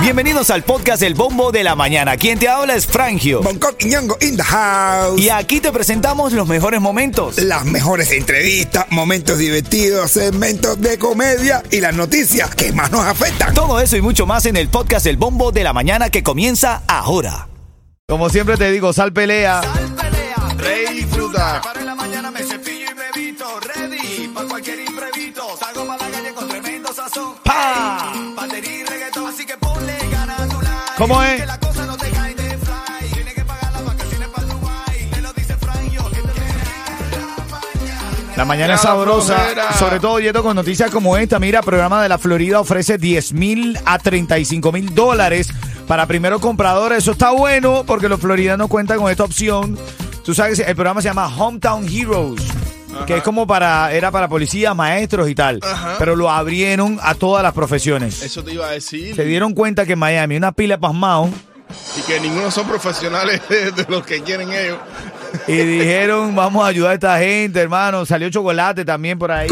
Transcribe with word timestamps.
Bienvenidos 0.00 0.50
al 0.50 0.62
podcast 0.62 1.02
El 1.02 1.14
Bombo 1.14 1.50
de 1.50 1.64
la 1.64 1.74
Mañana. 1.74 2.16
Quien 2.16 2.38
te 2.38 2.48
habla 2.48 2.76
es 2.76 2.86
Frangio. 2.86 3.42
Bangkok 3.42 3.74
y 3.80 3.86
Ñongo 3.86 4.16
in 4.20 4.36
the 4.36 4.42
house. 4.42 5.20
Y 5.20 5.30
aquí 5.30 5.60
te 5.60 5.72
presentamos 5.72 6.32
los 6.32 6.46
mejores 6.46 6.80
momentos. 6.80 7.38
Las 7.38 7.64
mejores 7.64 8.12
entrevistas, 8.12 8.86
momentos 8.90 9.38
divertidos, 9.38 10.12
segmentos 10.12 10.80
de 10.80 10.96
comedia 10.98 11.62
y 11.70 11.80
las 11.80 11.94
noticias 11.94 12.54
que 12.54 12.72
más 12.72 12.92
nos 12.92 13.04
afectan. 13.04 13.52
Todo 13.52 13.80
eso 13.80 13.96
y 13.96 14.00
mucho 14.00 14.26
más 14.26 14.46
en 14.46 14.56
el 14.56 14.68
podcast 14.68 15.06
El 15.06 15.16
Bombo 15.16 15.50
de 15.50 15.64
la 15.64 15.72
Mañana 15.72 16.08
que 16.08 16.22
comienza 16.22 16.82
ahora. 16.86 17.48
Como 18.08 18.28
siempre 18.30 18.56
te 18.56 18.70
digo, 18.70 18.92
sal 18.92 19.12
pelea. 19.12 19.60
Rey 20.56 20.94
disfruta. 20.94 21.60
Para 21.62 21.80
en 21.80 21.86
la 21.86 21.94
mañana 21.96 22.30
me 22.30 22.44
cepillo 22.44 22.86
y 22.92 22.94
me 22.94 23.24
visto 23.24 23.44
ready 23.60 24.28
para 24.28 24.46
cualquier 24.46 24.80
imprevisto. 24.80 25.42
Salgo 25.58 25.84
para 25.86 26.08
la 26.08 26.16
calle 26.16 26.32
con 26.32 26.55
¿Cómo 30.96 31.22
es? 31.22 31.42
La 38.36 38.44
mañana 38.44 38.74
es 38.74 38.82
sabrosa, 38.82 39.72
sobre 39.78 39.98
todo 39.98 40.20
yendo 40.20 40.42
con 40.42 40.54
noticias 40.56 40.90
como 40.90 41.16
esta. 41.16 41.38
Mira, 41.38 41.62
programa 41.62 42.02
de 42.02 42.10
la 42.10 42.18
Florida 42.18 42.60
ofrece 42.60 42.98
10 42.98 43.32
mil 43.32 43.78
a 43.86 43.98
35 43.98 44.72
mil 44.72 44.94
dólares 44.94 45.48
para 45.88 46.06
primeros 46.06 46.42
compradores. 46.42 46.98
Eso 46.98 47.12
está 47.12 47.30
bueno 47.30 47.84
porque 47.86 48.10
los 48.10 48.20
floridanos 48.20 48.68
cuentan 48.68 48.98
con 48.98 49.10
esta 49.10 49.24
opción. 49.24 49.78
Tú 50.22 50.34
sabes, 50.34 50.58
el 50.58 50.74
programa 50.74 51.00
se 51.00 51.08
llama 51.08 51.34
Hometown 51.34 51.88
Heroes. 51.88 52.42
Que 53.06 53.16
es 53.18 53.22
como 53.22 53.46
para, 53.46 53.92
era 53.92 54.10
para 54.10 54.28
policías, 54.28 54.74
maestros 54.74 55.28
y 55.28 55.34
tal. 55.34 55.60
Ajá. 55.62 55.96
Pero 55.98 56.16
lo 56.16 56.30
abrieron 56.30 56.98
a 57.02 57.14
todas 57.14 57.42
las 57.42 57.52
profesiones. 57.52 58.22
Eso 58.22 58.42
te 58.42 58.52
iba 58.54 58.66
a 58.66 58.70
decir. 58.70 59.14
Se 59.14 59.24
dieron 59.24 59.54
cuenta 59.54 59.84
que 59.86 59.92
en 59.94 59.98
Miami 59.98 60.36
una 60.36 60.52
pila 60.52 60.76
de 60.76 60.80
pasmados 60.80 61.30
Y 61.96 62.00
que 62.02 62.20
ninguno 62.20 62.50
son 62.50 62.66
profesionales 62.66 63.40
de, 63.48 63.70
de 63.72 63.86
los 63.88 64.04
que 64.06 64.22
quieren 64.22 64.52
ellos. 64.52 64.78
y 65.46 65.56
dijeron, 65.56 66.34
vamos 66.34 66.64
a 66.64 66.68
ayudar 66.68 66.92
a 66.92 66.94
esta 66.94 67.18
gente, 67.18 67.60
hermano. 67.60 68.06
Salió 68.06 68.30
Chocolate 68.30 68.84
también 68.84 69.18
por 69.18 69.30
ahí 69.32 69.48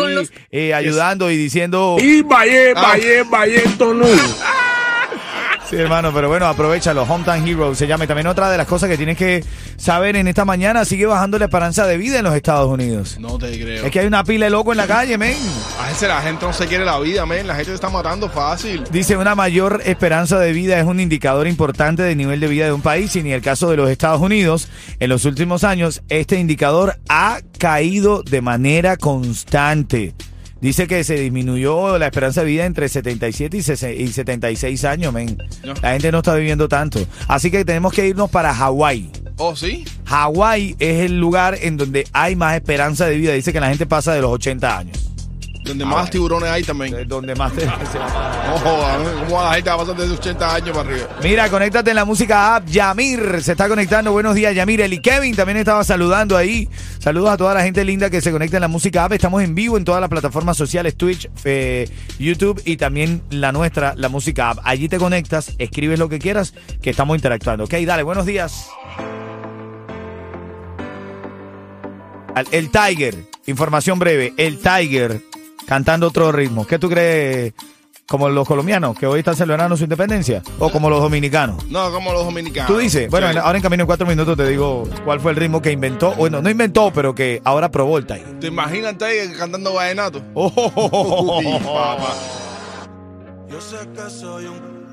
eh, 0.51 0.73
ayudando 0.75 1.31
y 1.31 1.37
diciendo... 1.37 1.97
Y 2.01 2.23
Valle. 2.23 2.75
Valle, 2.75 3.23
Valle, 3.25 3.63
Tonú. 3.79 4.07
Sí, 5.75 5.81
hermano, 5.81 6.13
pero 6.15 6.29
bueno, 6.29 6.47
aprovechalo. 6.47 7.03
Hometown 7.03 7.49
Heroes 7.49 7.77
se 7.79 7.89
llama. 7.89 8.05
Y 8.05 8.07
también 8.07 8.29
otra 8.29 8.49
de 8.49 8.57
las 8.57 8.69
cosas 8.69 8.89
que 8.89 8.97
tienes 8.97 9.19
que 9.19 9.43
saber 9.77 10.15
en 10.15 10.29
esta 10.29 10.45
mañana, 10.45 10.85
sigue 10.85 11.05
bajando 11.05 11.37
la 11.37 11.47
esperanza 11.47 11.85
de 11.85 11.97
vida 11.97 12.19
en 12.19 12.25
los 12.25 12.37
Estados 12.37 12.71
Unidos. 12.71 13.19
No 13.19 13.39
te 13.39 13.61
creo. 13.61 13.85
Es 13.85 13.91
que 13.91 13.99
hay 13.99 14.07
una 14.07 14.23
pila 14.23 14.47
de 14.47 14.51
loco 14.51 14.71
en 14.71 14.77
la 14.77 14.87
calle, 14.87 15.19
men. 15.19 15.37
A 15.81 15.89
veces 15.89 16.09
la 16.09 16.23
gente 16.23 16.47
no 16.47 16.53
se 16.53 16.69
quiere 16.69 16.85
la 16.85 17.01
vida, 17.01 17.27
men. 17.27 17.49
La 17.49 17.57
gente 17.57 17.73
se 17.73 17.75
está 17.75 17.89
matando 17.89 18.29
fácil. 18.31 18.85
Dice, 18.93 19.17
una 19.17 19.35
mayor 19.35 19.83
esperanza 19.85 20.39
de 20.39 20.53
vida 20.53 20.79
es 20.79 20.87
un 20.87 21.01
indicador 21.01 21.49
importante 21.49 22.05
del 22.05 22.17
nivel 22.19 22.39
de 22.39 22.47
vida 22.47 22.67
de 22.67 22.73
un 22.73 22.83
país 22.83 23.17
y 23.17 23.19
en 23.19 23.27
el 23.27 23.43
caso 23.43 23.69
de 23.69 23.77
los 23.77 23.91
Estados 23.91 24.21
Unidos, 24.21 24.69
en 25.01 25.11
los 25.11 25.25
últimos 25.25 25.65
años, 25.65 26.03
este 26.09 26.39
indicador 26.39 27.01
ha 27.09 27.41
caído 27.59 28.23
de 28.23 28.41
manera 28.43 28.97
constante. 28.97 30.15
Dice 30.65 30.87
que 30.87 31.05
se 31.05 31.17
disminuyó 31.21 31.99
la 31.99 32.07
esperanza 32.07 32.41
de 32.41 32.47
vida 32.47 32.65
entre 32.65 32.89
77 32.89 33.59
y 33.59 33.63
sese- 33.63 33.95
y 33.95 34.09
76 34.09 34.83
años, 34.87 35.13
men. 35.13 35.37
No. 35.63 35.75
La 35.83 35.93
gente 35.93 36.11
no 36.11 36.19
está 36.19 36.35
viviendo 36.37 36.69
tanto. 36.69 37.01
Así 37.29 37.51
que 37.51 37.67
tenemos 37.67 37.93
que 37.93 38.09
irnos 38.09 38.31
para 38.31 38.55
Hawái. 38.55 39.11
¿Oh, 39.37 39.55
sí? 39.55 39.85
Hawái 40.07 40.75
es 40.79 41.05
el 41.05 41.21
lugar 41.21 41.59
en 41.61 41.77
donde 41.77 42.07
hay 42.15 42.35
más 42.35 42.55
esperanza 42.55 43.05
de 43.05 43.17
vida. 43.19 43.35
Dice 43.35 43.53
que 43.53 43.61
la 43.61 43.69
gente 43.69 43.85
pasa 43.85 44.15
de 44.15 44.23
los 44.23 44.31
80 44.31 44.79
años. 44.79 45.11
Donde 45.65 45.83
Ah, 45.85 45.87
más 45.87 45.95
bueno. 45.97 46.11
tiburones 46.11 46.51
hay 46.51 46.63
también. 46.63 47.09
Donde 47.09 47.35
más 47.35 47.53
se- 47.55 47.67
Ojo, 48.55 48.85
¿cómo 49.27 49.43
la 49.43 49.55
gente 49.55 49.71
va 49.71 49.77
a 49.77 49.79
pasar 49.79 49.97
de 49.97 50.11
80 50.13 50.55
años 50.55 50.77
para 50.77 50.91
arriba? 50.91 51.09
Mira, 51.23 51.49
conéctate 51.49 51.91
en 51.91 51.97
la 51.97 52.05
música 52.05 52.57
app. 52.57 52.67
Yamir 52.69 53.41
se 53.43 53.53
está 53.53 53.67
conectando. 53.69 54.13
Buenos 54.13 54.35
días, 54.35 54.55
Yamir. 54.55 54.83
Eli 54.83 54.99
Kevin 55.01 55.35
también 55.35 55.57
estaba 55.57 55.83
saludando 55.83 56.37
ahí. 56.37 56.69
Saludos 56.99 57.31
a 57.31 57.37
toda 57.39 57.55
la 57.55 57.63
gente 57.63 57.83
linda 57.85 58.11
que 58.11 58.21
se 58.21 58.31
conecta 58.31 58.59
en 58.59 58.61
la 58.61 58.69
música 58.69 59.05
app. 59.05 59.13
Estamos 59.13 59.43
en 59.43 59.55
vivo 59.55 59.79
en 59.79 59.85
todas 59.85 60.01
las 60.03 60.11
plataformas 60.11 60.57
sociales, 60.57 60.97
Twitch, 60.97 61.31
eh, 61.45 61.89
YouTube 62.19 62.61
y 62.67 62.77
también 62.77 63.23
la 63.31 63.51
nuestra, 63.51 63.95
la 63.97 64.11
música 64.11 64.51
app. 64.51 64.59
Allí 64.65 64.89
te 64.91 64.99
conectas, 64.99 65.53
escribes 65.59 65.99
lo 65.99 66.09
que 66.11 66.19
quieras, 66.19 66.53
que 66.83 66.91
estamos 66.91 67.17
interactuando. 67.17 67.65
Ok, 67.65 67.73
dale, 67.87 68.03
buenos 68.03 68.27
días. 68.27 68.69
El 72.51 72.71
Tiger, 72.71 73.15
información 73.47 73.99
breve. 73.99 74.35
El 74.37 74.59
Tiger 74.59 75.21
cantando 75.67 76.09
otro 76.09 76.31
ritmo. 76.33 76.67
¿Qué 76.67 76.79
tú 76.79 76.89
crees? 76.89 77.53
Como 78.07 78.29
los 78.29 78.47
colombianos 78.47 78.99
que 78.99 79.07
hoy 79.07 79.21
están 79.21 79.35
celebrando 79.35 79.79
su 79.79 79.85
independencia 79.85 80.43
o 80.59 80.71
como 80.71 80.91
los 80.91 81.01
dominicanos. 81.01 81.65
No, 81.71 81.91
como 81.91 82.13
los 82.13 82.23
dominicanos. 82.27 82.71
Tú 82.71 82.77
dices, 82.77 83.09
bueno, 83.09 83.29
Sí. 83.29 83.33
en- 83.33 83.39
ahora 83.43 83.57
en 83.57 83.63
camino 83.63 83.83
en 83.85 83.87
cuatro 83.87 84.07
minutos 84.07 84.37
te 84.37 84.47
digo 84.47 84.83
cuál 85.07 85.21
fue 85.21 85.31
el 85.31 85.39
ritmo 85.39 85.63
que 85.63 85.73
inventó, 85.73 86.13
bueno, 86.13 86.43
no 86.43 86.51
inventó, 86.51 86.93
pero 86.93 87.15
que 87.15 87.41
ahora 87.45 87.71
probó 87.71 87.97
el 87.97 88.05
Tiger. 88.05 88.39
¿Te 88.41 88.49
imaginas 88.49 88.99
Tiger 88.99 89.35
cantando 89.39 89.73
vallenato? 89.73 90.21
Oh. 90.35 91.39
Uy, 91.39 91.59
papá. 91.61 92.09
Yo 93.49 93.59
sé 93.61 93.77
que 93.95 94.11
soy 94.11 94.47
un 94.47 94.84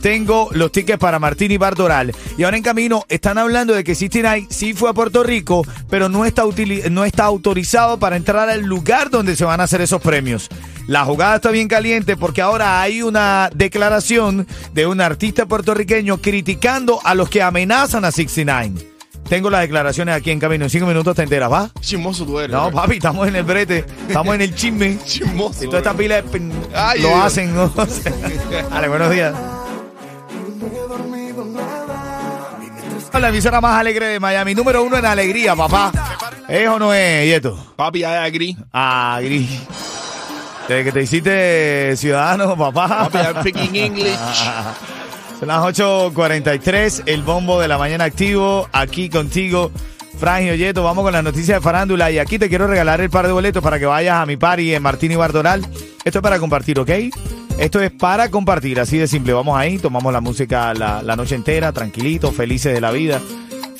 Tengo 0.00 0.48
los 0.52 0.70
tickets 0.72 0.98
para 0.98 1.18
Martín 1.18 1.50
y 1.50 1.56
Bardoral. 1.56 2.14
Y 2.36 2.44
ahora 2.44 2.56
en 2.56 2.62
camino 2.62 3.04
están 3.08 3.38
hablando 3.38 3.74
de 3.74 3.84
que 3.84 3.94
69 3.94 4.46
sí 4.50 4.74
fue 4.74 4.90
a 4.90 4.94
Puerto 4.94 5.22
Rico, 5.22 5.66
pero 5.90 6.08
no 6.08 6.24
está, 6.24 6.44
no 6.90 7.04
está 7.04 7.24
autorizado 7.24 7.98
para 7.98 8.16
entrar 8.16 8.48
al 8.48 8.62
lugar 8.62 9.10
donde 9.10 9.36
se 9.36 9.44
van 9.44 9.60
a 9.60 9.64
hacer 9.64 9.80
esos 9.80 10.00
premios. 10.00 10.48
La 10.86 11.04
jugada 11.04 11.36
está 11.36 11.50
bien 11.50 11.68
caliente 11.68 12.16
porque 12.16 12.40
ahora 12.40 12.80
hay 12.80 13.02
una 13.02 13.50
declaración 13.54 14.46
de 14.72 14.86
un 14.86 15.00
artista 15.00 15.46
puertorriqueño 15.46 16.18
criticando 16.18 17.00
a 17.04 17.14
los 17.14 17.28
que 17.28 17.42
amenazan 17.42 18.04
a 18.04 18.10
69. 18.12 18.88
Tengo 19.28 19.50
las 19.50 19.60
declaraciones 19.60 20.14
aquí 20.14 20.30
en 20.30 20.40
camino. 20.40 20.64
En 20.64 20.70
cinco 20.70 20.86
minutos 20.86 21.14
te 21.14 21.22
enteras, 21.22 21.52
¿va? 21.52 21.70
Chismoso 21.80 22.24
tú 22.24 22.40
eres. 22.40 22.50
No, 22.50 22.70
papi, 22.70 22.94
estamos 22.96 23.28
en 23.28 23.36
el 23.36 23.42
brete, 23.42 23.84
estamos 24.08 24.34
en 24.34 24.40
el 24.40 24.54
chisme. 24.54 24.98
Chismoso. 25.04 25.64
Y 25.64 25.66
toda 25.66 25.78
esta 25.78 25.94
pila 25.94 26.22
de 26.22 26.52
Ay, 26.74 27.02
lo 27.02 27.08
Dios. 27.08 27.20
hacen, 27.22 27.54
¿no? 27.54 27.68
Dale, 28.70 28.88
buenos 28.88 29.10
días. 29.10 29.34
La 33.20 33.30
emisora 33.30 33.60
más 33.60 33.80
alegre 33.80 34.06
de 34.06 34.20
Miami, 34.20 34.54
número 34.54 34.84
uno 34.84 34.96
en 34.96 35.04
alegría, 35.04 35.56
papá. 35.56 35.90
¿Es 36.48 36.68
o 36.68 36.78
no 36.78 36.94
es, 36.94 37.26
Yeto? 37.26 37.58
Papi, 37.74 38.00
I 38.00 38.04
agree. 38.04 38.56
Gris. 39.22 39.60
Desde 40.68 40.84
que 40.84 40.92
te 40.92 41.02
hiciste 41.02 41.96
ciudadano, 41.96 42.56
papá. 42.56 43.08
Papi, 43.10 43.18
I'm 43.18 43.40
speaking 43.40 43.74
English. 43.74 44.14
Son 45.40 45.48
las 45.48 45.58
8.43, 45.58 47.02
el 47.06 47.24
bombo 47.24 47.60
de 47.60 47.66
la 47.66 47.76
mañana 47.76 48.04
activo, 48.04 48.68
aquí 48.72 49.10
contigo, 49.10 49.72
Frangio 50.18 50.54
Yeto. 50.54 50.84
Vamos 50.84 51.02
con 51.02 51.12
las 51.12 51.24
noticias 51.24 51.58
de 51.58 51.60
farándula 51.60 52.12
y 52.12 52.20
aquí 52.20 52.38
te 52.38 52.48
quiero 52.48 52.68
regalar 52.68 53.00
el 53.00 53.10
par 53.10 53.26
de 53.26 53.32
boletos 53.32 53.62
para 53.62 53.80
que 53.80 53.86
vayas 53.86 54.16
a 54.16 54.26
mi 54.26 54.36
party 54.36 54.74
en 54.74 54.82
Martín 54.82 55.10
y 55.10 55.16
Bardonal. 55.16 55.66
Esto 56.04 56.20
es 56.20 56.22
para 56.22 56.38
compartir, 56.38 56.78
¿ok? 56.78 56.90
Esto 57.58 57.80
es 57.80 57.90
para 57.90 58.30
compartir, 58.30 58.78
así 58.78 58.98
de 58.98 59.08
simple. 59.08 59.32
Vamos 59.32 59.58
ahí, 59.58 59.78
tomamos 59.78 60.12
la 60.12 60.20
música 60.20 60.72
la, 60.74 61.02
la 61.02 61.16
noche 61.16 61.34
entera, 61.34 61.72
tranquilitos, 61.72 62.34
felices 62.34 62.72
de 62.72 62.80
la 62.80 62.92
vida. 62.92 63.20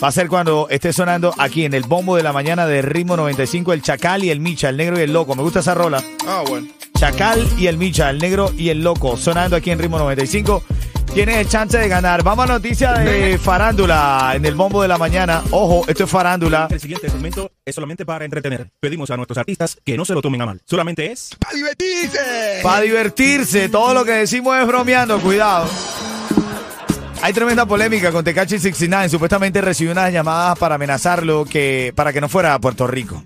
Va 0.03 0.09
a 0.09 0.13
ser 0.13 0.29
cuando 0.29 0.69
esté 0.69 0.93
sonando 0.93 1.33
aquí 1.39 1.65
en 1.65 1.75
el 1.75 1.85
bombo 1.85 2.17
de 2.17 2.23
la 2.25 2.33
mañana 2.33 2.67
de 2.67 2.83
Ritmo 2.83 3.17
95, 3.17 3.73
el 3.73 3.83
Chacal 3.83 4.25
y 4.25 4.31
el 4.31 4.41
Micha, 4.41 4.69
el 4.69 4.77
negro 4.77 4.99
y 4.99 5.03
el 5.03 5.13
loco. 5.13 5.35
Me 5.37 5.43
gusta 5.43 5.61
esa 5.61 5.75
rola. 5.75 6.03
Ah, 6.27 6.43
bueno. 6.49 6.67
Chacal 6.99 7.49
y 7.57 7.69
el 7.69 7.79
Micha, 7.79 8.11
el 8.11 8.19
negro 8.19 8.53
y 8.57 8.71
el 8.71 8.83
loco, 8.83 9.17
sonando 9.17 9.55
aquí 9.55 9.71
en 9.71 9.79
Ritmo 9.79 9.99
95. 9.99 10.65
Tienes 11.15 11.37
el 11.39 11.49
chance 11.49 11.77
de 11.77 11.89
ganar. 11.89 12.23
Vamos 12.23 12.45
a 12.49 12.53
noticias 12.53 13.05
de 13.05 13.39
farándula 13.39 14.33
en 14.35 14.45
el 14.45 14.55
bombo 14.55 14.83
de 14.83 14.89
la 14.89 14.99
mañana. 14.99 15.43
Ojo, 15.51 15.85
esto 15.89 16.05
es 16.05 16.11
farándula. 16.11 16.69
El 16.71 16.81
siguiente 16.81 17.11
segmento 17.11 17.51
es 17.65 17.75
solamente 17.75 18.07
para 18.07 18.25
entretener. 18.25 18.71
Pedimos 18.79 19.11
a 19.11 19.17
nuestros 19.17 19.39
artistas 19.39 19.77
que 19.85 19.97
no 19.97 20.05
se 20.05 20.15
lo 20.15 20.23
tomen 20.23 20.43
a 20.43 20.47
mal. 20.47 20.61
Solamente 20.65 21.11
es 21.11 21.31
¡Para 21.39 21.55
divertirse! 21.55 22.61
Para 22.63 22.81
divertirse, 22.83 23.69
todo 23.69 23.95
lo 23.95 24.05
que 24.05 24.13
decimos 24.13 24.57
es 24.59 24.67
bromeando, 24.67 25.21
cuidado. 25.21 25.69
Hay 27.21 27.33
tremenda 27.33 27.67
polémica 27.67 28.13
con 28.13 28.23
Tecachi 28.25 28.59
69. 28.59 29.09
Supuestamente 29.09 29.61
recibió 29.61 29.93
unas 29.93 30.13
llamadas 30.13 30.57
para 30.59 30.77
amenazarlo 30.77 31.45
que, 31.45 31.93
para 31.97 32.13
que 32.13 32.21
no 32.21 32.29
fuera 32.29 32.55
a 32.55 32.61
Puerto 32.61 32.87
Rico. 32.87 33.23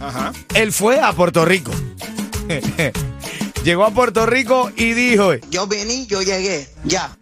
Ajá. 0.00 0.32
Él 0.54 0.72
fue 0.72 0.98
a 1.00 1.12
Puerto 1.12 1.44
Rico. 1.44 1.72
Llegó 3.64 3.84
a 3.84 3.90
Puerto 3.90 4.24
Rico 4.24 4.70
y 4.76 4.92
dijo, 4.92 5.32
Yo 5.50 5.66
vine, 5.66 6.06
yo 6.06 6.22
llegué, 6.22 6.68
ya. 6.84 7.16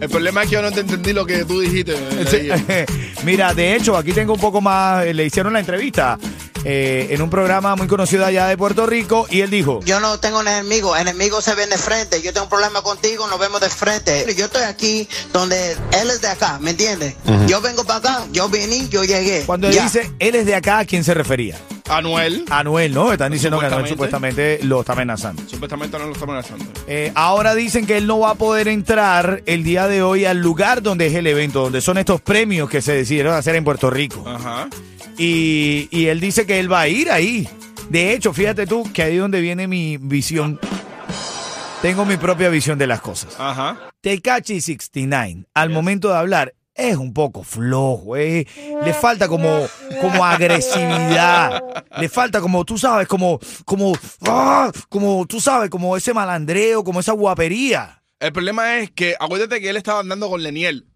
El 0.00 0.08
problema 0.08 0.42
es 0.42 0.48
que 0.48 0.54
yo 0.54 0.62
no 0.62 0.72
te 0.72 0.80
entendí 0.80 1.12
lo 1.12 1.26
que 1.26 1.44
tú 1.44 1.60
dijiste. 1.60 1.94
eh, 2.32 2.86
Mira, 3.24 3.52
de 3.52 3.76
hecho, 3.76 3.96
aquí 3.96 4.12
tengo 4.12 4.32
un 4.32 4.40
poco 4.40 4.60
más, 4.62 5.04
le 5.04 5.26
hicieron 5.26 5.52
la 5.52 5.60
entrevista 5.60 6.18
eh, 6.64 7.08
en 7.10 7.20
un 7.20 7.28
programa 7.28 7.76
muy 7.76 7.86
conocido 7.86 8.24
allá 8.24 8.46
de 8.46 8.56
Puerto 8.56 8.86
Rico 8.86 9.26
y 9.30 9.42
él 9.42 9.50
dijo, 9.50 9.80
Yo 9.84 10.00
no 10.00 10.18
tengo 10.18 10.40
enemigos, 10.40 10.98
enemigos 10.98 11.44
se 11.44 11.54
ven 11.54 11.68
de 11.68 11.76
frente. 11.76 12.22
Yo 12.22 12.32
tengo 12.32 12.44
un 12.44 12.50
problema 12.50 12.80
contigo, 12.82 13.26
nos 13.28 13.38
vemos 13.38 13.60
de 13.60 13.68
frente. 13.68 14.34
Yo 14.34 14.46
estoy 14.46 14.62
aquí 14.62 15.06
donde 15.34 15.72
él 15.72 16.10
es 16.10 16.22
de 16.22 16.28
acá, 16.28 16.58
¿me 16.60 16.70
entiendes? 16.70 17.14
Yo 17.46 17.60
vengo 17.60 17.84
para 17.84 17.98
acá, 17.98 18.26
yo 18.32 18.48
vine, 18.48 18.88
yo 18.88 19.04
llegué. 19.04 19.42
cuando 19.44 19.68
él 19.68 19.74
ya. 19.74 19.82
dice, 19.84 20.10
él 20.18 20.34
es 20.34 20.46
de 20.46 20.54
acá, 20.54 20.78
¿a 20.78 20.84
quién 20.86 21.04
se 21.04 21.12
refería? 21.12 21.58
Anuel. 21.90 22.44
Anuel, 22.50 22.94
¿no? 22.94 23.12
Están 23.12 23.32
diciendo 23.32 23.58
que 23.58 23.66
Anuel 23.66 23.88
Supuestamente. 23.88 24.60
lo 24.62 24.80
está 24.80 24.92
amenazando. 24.92 25.42
Supuestamente 25.46 25.98
no 25.98 26.06
lo 26.06 26.12
está 26.12 26.24
amenazando. 26.24 26.64
Eh, 26.86 27.12
ahora 27.14 27.54
dicen 27.54 27.86
que 27.86 27.96
él 27.96 28.06
no 28.06 28.20
va 28.20 28.30
a 28.30 28.34
poder 28.34 28.68
entrar 28.68 29.42
el 29.46 29.64
día 29.64 29.86
de 29.88 30.02
hoy 30.02 30.24
al 30.24 30.38
lugar 30.38 30.82
donde 30.82 31.06
es 31.06 31.14
el 31.14 31.26
evento, 31.26 31.62
donde 31.62 31.80
son 31.80 31.98
estos 31.98 32.20
premios 32.20 32.68
que 32.70 32.80
se 32.82 32.92
decidieron 32.92 33.34
hacer 33.34 33.54
en 33.56 33.64
Puerto 33.64 33.90
Rico. 33.90 34.24
Ajá. 34.26 34.68
Y, 35.18 35.88
y 35.90 36.06
él 36.06 36.20
dice 36.20 36.46
que 36.46 36.60
él 36.60 36.72
va 36.72 36.80
a 36.82 36.88
ir 36.88 37.10
ahí. 37.10 37.48
De 37.88 38.12
hecho, 38.12 38.32
fíjate 38.32 38.66
tú 38.66 38.88
que 38.92 39.02
ahí 39.02 39.14
es 39.16 39.20
donde 39.20 39.40
viene 39.40 39.66
mi 39.66 39.96
visión. 39.96 40.58
Tengo 41.82 42.04
mi 42.04 42.16
propia 42.16 42.48
visión 42.50 42.78
de 42.78 42.86
las 42.86 43.00
cosas. 43.00 43.34
Ajá. 43.38 43.90
Tecachi 44.00 44.60
69, 44.60 45.46
al 45.54 45.70
momento 45.70 46.08
de 46.08 46.16
hablar, 46.16 46.54
es 46.80 46.96
un 46.96 47.12
poco 47.12 47.42
flojo, 47.42 48.16
eh. 48.16 48.46
le 48.84 48.94
falta 48.94 49.28
como, 49.28 49.66
como 50.00 50.24
agresividad, 50.24 51.62
le 51.98 52.08
falta 52.08 52.40
como, 52.40 52.64
tú 52.64 52.78
sabes, 52.78 53.06
como, 53.06 53.38
como, 53.64 53.92
ah, 54.26 54.70
como, 54.88 55.26
tú 55.26 55.40
sabes, 55.40 55.70
como 55.70 55.96
ese 55.96 56.12
malandreo, 56.14 56.82
como 56.84 57.00
esa 57.00 57.12
guapería. 57.12 58.02
El 58.18 58.32
problema 58.32 58.78
es 58.78 58.90
que 58.90 59.14
acuérdate 59.18 59.60
que 59.60 59.70
él 59.70 59.76
estaba 59.76 60.00
andando 60.00 60.28
con 60.28 60.42
Leniel. 60.42 60.86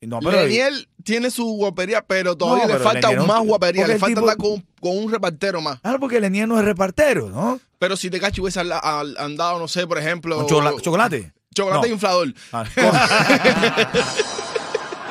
No, 0.00 0.20
Leniel 0.20 0.88
tiene 1.02 1.28
su 1.30 1.44
guapería, 1.44 2.02
pero 2.06 2.36
todavía 2.36 2.64
No, 2.66 2.68
le 2.68 2.74
pero 2.74 2.84
falta 2.84 3.08
Leniel 3.08 3.18
aún 3.18 3.26
no- 3.28 3.34
más 3.34 3.46
guapería. 3.46 3.86
Le 3.88 3.98
falta 3.98 4.20
tipo- 4.20 4.30
andar 4.30 4.36
con, 4.36 4.64
con 4.80 4.96
un 4.96 5.10
repartero 5.10 5.60
más. 5.60 5.80
Claro, 5.80 5.98
porque 5.98 6.20
Leniel 6.20 6.48
no 6.48 6.56
es 6.58 6.64
repartero, 6.64 7.28
¿no? 7.30 7.58
Pero 7.80 7.96
si 7.96 8.08
Tecachi 8.08 8.40
hubiese 8.40 8.60
al- 8.60 8.72
al- 8.72 9.16
andado, 9.18 9.58
no 9.58 9.66
sé, 9.66 9.86
por 9.88 9.98
ejemplo. 9.98 10.36
Con 10.36 10.80
chocolate. 10.80 11.32
Chocolate 11.52 11.88
No. 11.88 11.92
inflador. 11.94 12.32
Ah, 12.52 12.64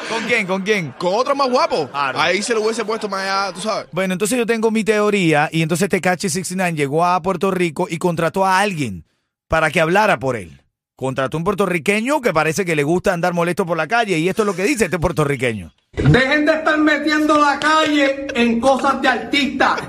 ¿Con 0.09 0.23
quién? 0.23 0.47
¿Con 0.47 0.61
quién? 0.61 0.93
Con 0.97 1.13
otro 1.13 1.35
más 1.35 1.49
guapo. 1.49 1.89
Claro. 1.89 2.19
Ahí 2.19 2.41
se 2.41 2.53
lo 2.53 2.61
hubiese 2.61 2.85
puesto 2.85 3.09
más 3.09 3.21
allá, 3.21 3.53
tú 3.53 3.61
sabes. 3.61 3.87
Bueno, 3.91 4.13
entonces 4.13 4.37
yo 4.37 4.45
tengo 4.45 4.71
mi 4.71 4.83
teoría 4.83 5.49
y 5.51 5.61
entonces 5.61 5.89
Tecachi 5.89 6.29
69 6.29 6.77
llegó 6.77 7.05
a 7.05 7.21
Puerto 7.21 7.51
Rico 7.51 7.87
y 7.89 7.97
contrató 7.97 8.45
a 8.45 8.59
alguien 8.59 9.05
para 9.47 9.69
que 9.69 9.81
hablara 9.81 10.17
por 10.17 10.35
él. 10.37 10.61
Contrató 10.95 11.37
un 11.37 11.43
puertorriqueño 11.43 12.21
que 12.21 12.33
parece 12.33 12.65
que 12.65 12.75
le 12.75 12.83
gusta 12.83 13.13
andar 13.13 13.33
molesto 13.33 13.65
por 13.65 13.77
la 13.77 13.87
calle 13.87 14.17
y 14.17 14.29
esto 14.29 14.43
es 14.43 14.45
lo 14.47 14.55
que 14.55 14.63
dice 14.63 14.85
este 14.85 14.97
puertorriqueño. 14.97 15.71
Dejen 15.91 16.45
de 16.45 16.53
estar 16.53 16.77
metiendo 16.77 17.37
la 17.37 17.59
calle 17.59 18.27
en 18.33 18.59
cosas 18.59 19.01
de 19.01 19.07
artistas. 19.07 19.81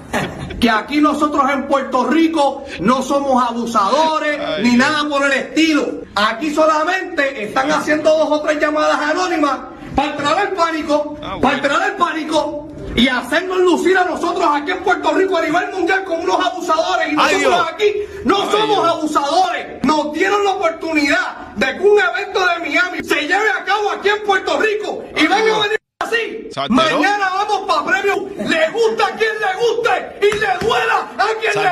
Que 0.61 0.69
aquí 0.69 1.01
nosotros 1.01 1.45
en 1.51 1.69
Puerto 1.69 2.11
Rico 2.11 2.65
no 2.81 3.01
somos 3.03 3.43
abusadores 3.43 4.41
ni 4.63 4.77
nada 4.77 5.09
por 5.09 5.25
el 5.25 5.33
estilo. 5.33 6.03
Aquí 6.17 6.53
solamente 6.53 7.45
están 7.45 7.71
haciendo 7.71 8.11
dos 8.11 8.29
o 8.31 8.43
tres 8.43 8.61
llamadas 8.61 9.01
anónimas 9.01 9.78
para 9.99 10.11
entrar 10.11 10.47
el 10.47 10.55
pánico, 10.55 11.17
para 11.43 11.57
entrar 11.57 11.91
el 11.91 11.97
pánico 11.97 12.69
y 12.95 13.09
hacernos 13.09 13.59
lucir 13.59 13.99
a 13.99 14.05
nosotros 14.05 14.47
aquí 14.53 14.71
en 14.71 14.85
Puerto 14.85 15.13
Rico 15.13 15.37
a 15.37 15.43
nivel 15.43 15.73
mundial 15.73 16.05
como 16.05 16.23
unos 16.23 16.47
abusadores. 16.47 17.09
Y 17.13 17.17
Ay, 17.19 17.41
nosotros 17.43 17.69
aquí 17.73 17.95
no 18.25 18.51
somos 18.51 18.89
abusadores. 18.89 19.85
Nos 19.85 20.13
dieron 20.13 20.45
la 20.45 20.53
oportunidad 20.53 21.37
de 21.57 21.67
que 21.67 21.81
un 21.81 21.99
evento 21.99 22.41
de 22.41 22.69
Miami 22.69 23.03
se 23.03 23.23
lleve 23.23 23.51
a 23.51 23.65
cabo 23.65 23.91
aquí 23.91 24.09
en 24.09 24.23
Puerto 24.23 24.61
Rico 24.61 25.05
y 25.17 25.27
van 25.27 25.41
a 25.41 25.59
venir 25.59 25.79
así. 25.99 26.49
¿Saltero? 26.53 26.77
Mañana 26.77 27.31
vamos 27.35 27.61
para 27.67 27.85
premio. 27.85 28.29
Le 28.37 28.71
gusta 28.71 29.07
a 29.07 29.11
quien 29.17 29.35
le 29.41 29.67
guste 29.67 30.19
y 30.23 30.39
le 30.39 30.67
duela 30.67 30.88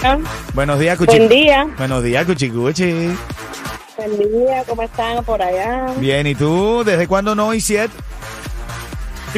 Ah, 0.02 0.18
Buenos 0.54 0.78
días, 0.78 0.98
Cuchi. 0.98 1.16
Buen 1.16 1.28
día. 1.28 1.66
Buenos 1.78 2.02
días, 2.02 2.24
Cuchicuchi. 2.26 2.92
Buen 3.96 4.18
día, 4.18 4.62
¿cómo 4.68 4.82
están 4.82 5.24
por 5.24 5.40
allá? 5.40 5.86
Bien, 5.98 6.26
¿y 6.26 6.34
tú? 6.34 6.82
¿Desde 6.84 7.08
cuándo 7.08 7.34
no, 7.34 7.54
Isiet? 7.54 7.90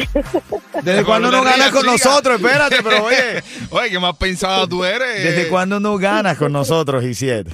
¿Desde 0.83 1.03
cuándo 1.03 1.31
no 1.31 1.43
ganas 1.43 1.69
con 1.71 1.85
nosotros? 1.85 2.39
Espérate, 2.41 2.77
pero 2.83 3.03
oye. 3.05 3.43
Oye, 3.71 3.89
¿qué 3.91 3.99
más 3.99 4.15
pensado 4.17 4.67
tú 4.67 4.83
eres? 4.83 5.23
¿Desde 5.23 5.47
cuándo 5.47 5.79
no 5.79 5.97
ganas 5.97 6.37
con 6.37 6.51
nosotros, 6.51 7.03
Isiet? 7.03 7.47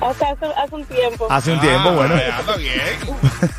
Hasta 0.00 0.30
hace, 0.30 0.46
hace 0.46 0.74
un 0.74 0.84
tiempo. 0.84 1.26
Hace 1.30 1.52
un 1.52 1.58
Ah, 1.58 1.62
tiempo, 1.62 1.92
bueno. 1.92 2.16
ya, 2.16 2.38
está 2.40 2.56
bien. 2.56 2.80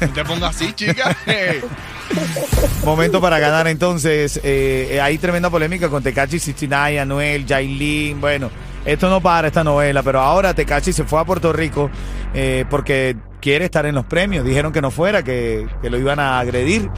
No 0.02 0.10
te 0.14 0.26
pongas 0.26 0.56
así, 0.56 0.72
chica. 0.74 1.16
Momento 2.84 3.22
para 3.22 3.40
ganar 3.40 3.68
entonces. 3.68 4.38
Eh, 4.44 4.90
eh, 4.92 5.02
hay 5.02 5.18
tremenda 5.18 5.50
polémica 5.50 5.90
con 5.90 6.02
Tecachi 6.02 6.40
69, 6.40 7.00
Anuel, 7.00 7.46
Jailin. 7.48 8.20
Bueno, 8.22 8.50
esto 8.86 9.10
no 9.10 9.22
para 9.22 9.48
esta 9.48 9.64
novela, 9.64 10.02
pero 10.02 10.20
ahora 10.22 10.54
Tecachi 10.54 10.94
se 10.94 11.04
fue 11.04 11.20
a 11.20 11.26
Puerto 11.26 11.52
Rico 11.54 11.90
eh, 12.34 12.66
porque 12.70 13.16
quiere 13.41 13.65
estar 13.65 13.86
en 13.86 13.96
los 13.96 14.05
premios. 14.05 14.46
Dijeron 14.46 14.72
que 14.72 14.81
no 14.81 14.91
fuera, 14.91 15.24
que, 15.24 15.67
que 15.81 15.89
lo 15.89 15.98
iban 15.98 16.19
a 16.19 16.39
agredir. 16.39 16.89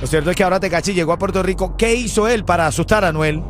Lo 0.00 0.06
cierto 0.06 0.30
es 0.30 0.36
que 0.36 0.44
ahora 0.44 0.60
Tecachi 0.60 0.92
llegó 0.92 1.12
a 1.12 1.18
Puerto 1.18 1.42
Rico. 1.42 1.76
¿Qué 1.76 1.94
hizo 1.94 2.28
él 2.28 2.44
para 2.44 2.66
asustar 2.66 3.04
a 3.04 3.08
Anuel? 3.08 3.42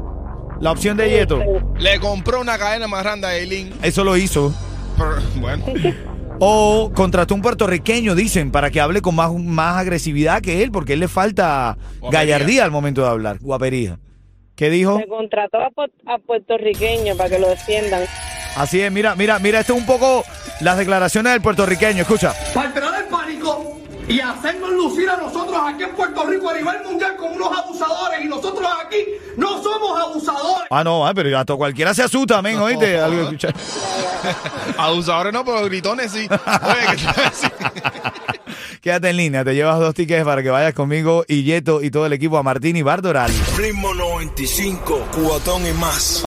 La 0.61 0.73
opción 0.73 0.97
de 0.97 1.11
Yeto. 1.11 1.41
Le 1.79 2.01
compró 2.01 2.41
una 2.41 2.57
cadena 2.57 2.89
más 2.89 3.03
grande 3.03 3.27
a 3.27 3.37
Eileen. 3.37 3.73
Eso 3.83 4.05
lo 4.05 4.17
hizo. 4.17 4.55
Pero, 4.97 5.17
Bueno. 5.41 5.65
O 6.39 6.93
contrató 6.95 7.35
un 7.35 7.41
puertorriqueño, 7.41 8.15
dicen, 8.15 8.51
para 8.51 8.71
que 8.71 8.81
hable 8.81 9.01
con 9.01 9.15
más, 9.15 9.33
más 9.33 9.79
agresividad 9.79 10.43
que 10.43 10.63
él, 10.63 10.71
porque 10.71 10.93
él 10.93 11.01
le 11.01 11.09
falta 11.09 11.79
Guapería. 12.01 12.11
gallardía 12.21 12.65
al 12.65 12.71
momento 12.71 13.03
de 13.03 13.09
hablar. 13.09 13.39
Guapería. 13.41 13.99
¿Qué 14.55 14.69
dijo? 14.71 14.99
Me 14.99 15.07
contrató 15.07 15.59
a, 15.59 15.69
a 16.15 16.19
puertorriqueños 16.19 17.17
para 17.17 17.31
que 17.31 17.39
lo 17.39 17.49
defiendan. 17.49 18.03
Así 18.55 18.81
es, 18.81 18.91
mira, 18.93 19.15
mira, 19.15 19.39
mira, 19.39 19.61
esto 19.61 19.75
es 19.75 19.79
un 19.81 19.87
poco 19.87 20.25
las 20.61 20.79
declaraciones 20.79 21.33
del 21.33 21.43
puertorriqueño, 21.43 22.03
escucha. 22.03 22.33
Para 22.55 22.69
entrar 22.69 23.01
el 23.01 23.09
pánico 23.09 23.77
y 24.09 24.21
hacernos 24.21 24.71
lucir 24.71 25.11
a 25.11 25.17
nosotros 25.17 25.57
aquí 25.65 25.83
en 25.83 25.95
Puerto 25.95 26.25
Rico 26.25 26.51
a 26.51 26.55
nivel 26.55 26.85
mundial 26.85 27.17
como 27.17 27.35
unos 27.35 27.59
abusadores 27.59 28.25
y 28.25 28.29
nosotros 28.29 28.67
aquí 28.85 28.99
no 29.37 29.63
somos 29.63 30.01
abusadores. 30.01 30.69
Ah, 30.71 30.85
no, 30.85 31.07
ah, 31.07 31.13
pero 31.15 31.37
hasta 31.37 31.55
cualquiera 31.55 31.93
se 31.93 32.03
asusta, 32.03 32.41
men, 32.43 32.59
oíste. 32.59 32.99
Algo 32.99 33.23
escuchar. 33.23 33.55
Abusadores 34.79 35.33
no, 35.33 35.45
pero 35.45 35.65
gritones 35.65 36.13
sí. 36.13 36.29
Quédate 38.81 39.11
en 39.11 39.17
línea, 39.17 39.45
te 39.45 39.55
llevas 39.55 39.81
dos 39.81 39.95
tickets 39.95 40.25
para 40.25 40.43
que 40.43 40.51
vayas 40.51 40.75
conmigo 40.75 41.25
y 41.27 41.43
Yeto 41.43 41.83
y 41.83 41.91
todo 41.91 42.07
el 42.07 42.13
equipo 42.13 42.39
a 42.39 42.43
Martín 42.43 42.77
y 42.77 42.83
Bardoral. 42.83 43.33
Ritmo 43.57 43.95
95, 43.95 45.09
cubatón 45.13 45.67
y 45.67 45.73
más. 45.73 46.15